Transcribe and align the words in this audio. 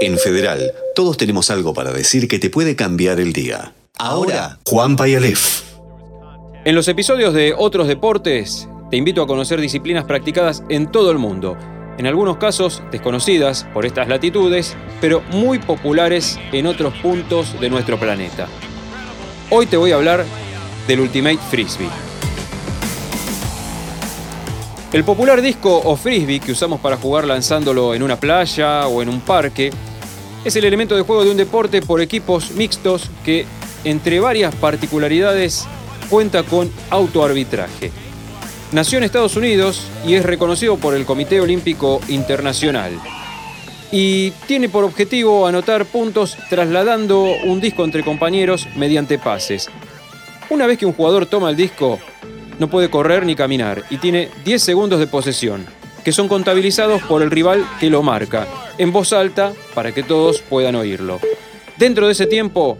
En 0.00 0.16
Federal, 0.16 0.72
todos 0.94 1.16
tenemos 1.16 1.50
algo 1.50 1.74
para 1.74 1.92
decir 1.92 2.28
que 2.28 2.38
te 2.38 2.50
puede 2.50 2.76
cambiar 2.76 3.18
el 3.18 3.32
día. 3.32 3.72
Ahora, 3.98 4.60
Juan 4.64 4.94
Payalef. 4.94 5.62
En 6.64 6.76
los 6.76 6.86
episodios 6.86 7.34
de 7.34 7.52
Otros 7.56 7.88
Deportes, 7.88 8.68
te 8.90 8.96
invito 8.96 9.22
a 9.22 9.26
conocer 9.26 9.60
disciplinas 9.60 10.04
practicadas 10.04 10.62
en 10.68 10.92
todo 10.92 11.10
el 11.10 11.18
mundo. 11.18 11.56
En 11.98 12.06
algunos 12.06 12.36
casos 12.36 12.80
desconocidas 12.92 13.66
por 13.74 13.86
estas 13.86 14.06
latitudes, 14.06 14.76
pero 15.00 15.20
muy 15.32 15.58
populares 15.58 16.38
en 16.52 16.66
otros 16.66 16.94
puntos 17.02 17.60
de 17.60 17.68
nuestro 17.68 17.98
planeta. 17.98 18.46
Hoy 19.50 19.66
te 19.66 19.76
voy 19.76 19.90
a 19.90 19.96
hablar 19.96 20.24
del 20.86 21.00
Ultimate 21.00 21.38
Frisbee. 21.50 21.88
El 24.90 25.04
popular 25.04 25.42
disco 25.42 25.82
o 25.84 25.96
frisbee 25.96 26.40
que 26.40 26.52
usamos 26.52 26.80
para 26.80 26.96
jugar 26.96 27.26
lanzándolo 27.26 27.94
en 27.94 28.02
una 28.02 28.18
playa 28.18 28.86
o 28.88 29.02
en 29.02 29.10
un 29.10 29.20
parque 29.20 29.70
es 30.46 30.56
el 30.56 30.64
elemento 30.64 30.96
de 30.96 31.02
juego 31.02 31.24
de 31.24 31.30
un 31.30 31.36
deporte 31.36 31.82
por 31.82 32.00
equipos 32.00 32.52
mixtos 32.52 33.10
que, 33.22 33.44
entre 33.84 34.18
varias 34.18 34.54
particularidades, 34.54 35.66
cuenta 36.08 36.42
con 36.42 36.70
autoarbitraje. 36.88 37.92
Nació 38.72 38.96
en 38.96 39.04
Estados 39.04 39.36
Unidos 39.36 39.82
y 40.06 40.14
es 40.14 40.24
reconocido 40.24 40.78
por 40.78 40.94
el 40.94 41.04
Comité 41.04 41.38
Olímpico 41.42 42.00
Internacional. 42.08 42.92
Y 43.92 44.30
tiene 44.46 44.70
por 44.70 44.84
objetivo 44.84 45.46
anotar 45.46 45.84
puntos 45.84 46.34
trasladando 46.48 47.24
un 47.44 47.60
disco 47.60 47.84
entre 47.84 48.04
compañeros 48.04 48.66
mediante 48.74 49.18
pases. 49.18 49.68
Una 50.48 50.66
vez 50.66 50.78
que 50.78 50.86
un 50.86 50.94
jugador 50.94 51.26
toma 51.26 51.50
el 51.50 51.56
disco, 51.56 51.98
no 52.58 52.68
puede 52.68 52.90
correr 52.90 53.24
ni 53.24 53.34
caminar 53.34 53.84
y 53.90 53.98
tiene 53.98 54.28
10 54.44 54.62
segundos 54.62 55.00
de 55.00 55.06
posesión, 55.06 55.66
que 56.04 56.12
son 56.12 56.28
contabilizados 56.28 57.02
por 57.02 57.22
el 57.22 57.30
rival 57.30 57.66
que 57.80 57.90
lo 57.90 58.02
marca, 58.02 58.46
en 58.78 58.92
voz 58.92 59.12
alta 59.12 59.52
para 59.74 59.92
que 59.92 60.02
todos 60.02 60.40
puedan 60.40 60.74
oírlo. 60.74 61.20
Dentro 61.76 62.06
de 62.06 62.12
ese 62.12 62.26
tiempo, 62.26 62.78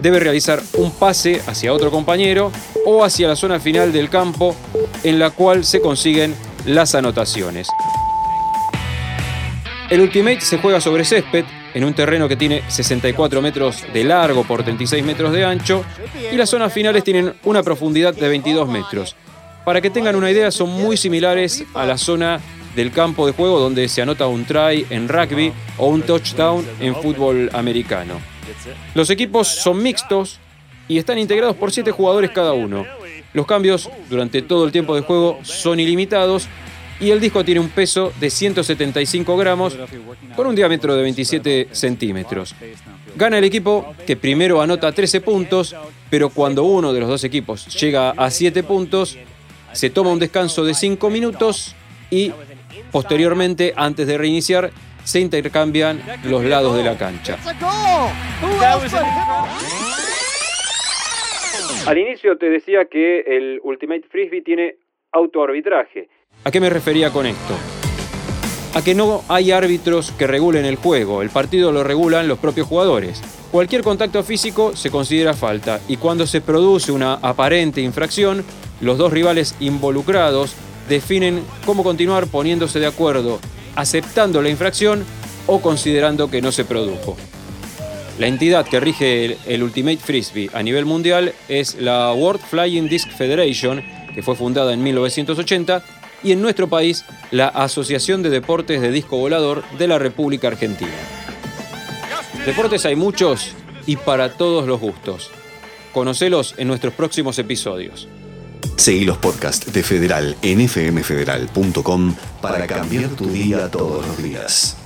debe 0.00 0.20
realizar 0.20 0.62
un 0.74 0.90
pase 0.90 1.42
hacia 1.46 1.72
otro 1.72 1.90
compañero 1.90 2.52
o 2.86 3.04
hacia 3.04 3.28
la 3.28 3.36
zona 3.36 3.60
final 3.60 3.92
del 3.92 4.08
campo 4.08 4.54
en 5.04 5.18
la 5.18 5.30
cual 5.30 5.64
se 5.64 5.80
consiguen 5.80 6.34
las 6.64 6.94
anotaciones. 6.94 7.68
El 9.90 10.00
Ultimate 10.00 10.40
se 10.40 10.58
juega 10.58 10.80
sobre 10.80 11.04
césped 11.04 11.44
en 11.74 11.82
un 11.82 11.94
terreno 11.94 12.28
que 12.28 12.36
tiene 12.36 12.62
64 12.68 13.42
metros 13.42 13.84
de 13.92 14.04
largo 14.04 14.44
por 14.44 14.62
36 14.62 15.04
metros 15.04 15.32
de 15.32 15.44
ancho 15.44 15.84
y 16.32 16.36
las 16.36 16.48
zonas 16.48 16.72
finales 16.72 17.02
tienen 17.02 17.34
una 17.42 17.64
profundidad 17.64 18.14
de 18.14 18.28
22 18.28 18.68
metros. 18.68 19.16
Para 19.64 19.80
que 19.80 19.90
tengan 19.90 20.14
una 20.14 20.30
idea, 20.30 20.52
son 20.52 20.70
muy 20.70 20.96
similares 20.96 21.64
a 21.74 21.86
la 21.86 21.98
zona 21.98 22.40
del 22.76 22.92
campo 22.92 23.26
de 23.26 23.32
juego 23.32 23.58
donde 23.58 23.88
se 23.88 24.00
anota 24.00 24.28
un 24.28 24.44
try 24.44 24.86
en 24.90 25.08
rugby 25.08 25.52
o 25.76 25.88
un 25.88 26.02
touchdown 26.02 26.64
en 26.78 26.94
fútbol 26.94 27.50
americano. 27.52 28.20
Los 28.94 29.10
equipos 29.10 29.48
son 29.48 29.82
mixtos 29.82 30.38
y 30.86 30.98
están 30.98 31.18
integrados 31.18 31.56
por 31.56 31.72
7 31.72 31.90
jugadores 31.90 32.30
cada 32.30 32.52
uno. 32.52 32.86
Los 33.32 33.44
cambios 33.44 33.90
durante 34.08 34.40
todo 34.42 34.64
el 34.64 34.70
tiempo 34.70 34.94
de 34.94 35.02
juego 35.02 35.40
son 35.42 35.80
ilimitados 35.80 36.48
y 37.00 37.10
el 37.10 37.20
disco 37.20 37.44
tiene 37.44 37.60
un 37.60 37.70
peso 37.70 38.12
de 38.20 38.30
175 38.30 39.36
gramos 39.36 39.76
con 40.36 40.46
un 40.46 40.54
diámetro 40.54 40.94
de 40.94 41.02
27 41.02 41.68
centímetros. 41.72 42.54
Gana 43.16 43.38
el 43.38 43.44
equipo 43.44 43.94
que 44.06 44.16
primero 44.16 44.60
anota 44.60 44.92
13 44.92 45.20
puntos, 45.22 45.74
pero 46.10 46.28
cuando 46.28 46.64
uno 46.64 46.92
de 46.92 47.00
los 47.00 47.08
dos 47.08 47.24
equipos 47.24 47.66
llega 47.80 48.10
a 48.10 48.30
7 48.30 48.62
puntos, 48.62 49.18
se 49.72 49.90
toma 49.90 50.10
un 50.10 50.18
descanso 50.18 50.64
de 50.64 50.74
5 50.74 51.10
minutos 51.10 51.74
y 52.10 52.32
posteriormente, 52.92 53.72
antes 53.76 54.06
de 54.06 54.18
reiniciar, 54.18 54.70
se 55.04 55.20
intercambian 55.20 56.02
los 56.24 56.44
lados 56.44 56.76
de 56.76 56.84
la 56.84 56.98
cancha. 56.98 57.38
Al 61.86 61.98
inicio 61.98 62.36
te 62.36 62.50
decía 62.50 62.84
que 62.84 63.20
el 63.20 63.60
Ultimate 63.62 64.06
Frisbee 64.10 64.42
tiene 64.42 64.76
autoarbitraje. 65.12 66.08
¿A 66.42 66.50
qué 66.50 66.58
me 66.58 66.70
refería 66.70 67.10
con 67.10 67.26
esto? 67.26 67.54
A 68.72 68.82
que 68.82 68.94
no 68.94 69.22
hay 69.28 69.50
árbitros 69.50 70.10
que 70.12 70.26
regulen 70.26 70.64
el 70.64 70.76
juego, 70.76 71.20
el 71.20 71.28
partido 71.28 71.70
lo 71.70 71.84
regulan 71.84 72.28
los 72.28 72.38
propios 72.38 72.66
jugadores. 72.66 73.20
Cualquier 73.52 73.82
contacto 73.82 74.22
físico 74.22 74.74
se 74.74 74.90
considera 74.90 75.34
falta 75.34 75.80
y 75.86 75.98
cuando 75.98 76.26
se 76.26 76.40
produce 76.40 76.92
una 76.92 77.14
aparente 77.14 77.82
infracción, 77.82 78.42
los 78.80 78.96
dos 78.96 79.12
rivales 79.12 79.54
involucrados 79.60 80.54
definen 80.88 81.42
cómo 81.66 81.84
continuar 81.84 82.26
poniéndose 82.26 82.80
de 82.80 82.86
acuerdo, 82.86 83.38
aceptando 83.76 84.40
la 84.40 84.48
infracción 84.48 85.04
o 85.46 85.60
considerando 85.60 86.30
que 86.30 86.40
no 86.40 86.52
se 86.52 86.64
produjo. 86.64 87.18
La 88.18 88.28
entidad 88.28 88.66
que 88.66 88.80
rige 88.80 89.36
el, 89.46 89.62
Ultimate 89.62 89.98
Frisbee 89.98 90.50
a 90.54 90.62
nivel 90.62 90.86
mundial 90.86 91.34
es 91.48 91.74
la 91.74 92.14
World 92.14 92.40
Flying 92.40 92.88
Disc 92.88 93.10
Federation, 93.10 93.82
que 94.14 94.22
fue 94.22 94.36
fundada 94.36 94.72
en 94.72 94.82
1980 94.82 95.99
y 96.22 96.32
en 96.32 96.42
nuestro 96.42 96.68
país 96.68 97.04
la 97.30 97.48
Asociación 97.48 98.22
de 98.22 98.30
Deportes 98.30 98.80
de 98.80 98.90
Disco 98.90 99.16
Volador 99.16 99.64
de 99.78 99.88
la 99.88 99.98
República 99.98 100.48
Argentina. 100.48 100.90
Deportes 102.44 102.86
hay 102.86 102.96
muchos 102.96 103.52
y 103.86 103.96
para 103.96 104.32
todos 104.32 104.66
los 104.66 104.80
gustos. 104.80 105.30
Conocelos 105.92 106.54
en 106.56 106.68
nuestros 106.68 106.94
próximos 106.94 107.38
episodios. 107.38 108.08
Seguí 108.76 109.04
los 109.04 109.18
podcasts 109.18 109.72
de 109.72 109.82
Federal 109.82 110.36
en 110.42 110.66
fmfederal.com 110.66 112.14
para 112.40 112.66
cambiar 112.66 113.10
tu 113.10 113.26
día 113.26 113.70
todos 113.70 114.06
los 114.06 114.22
días. 114.22 114.79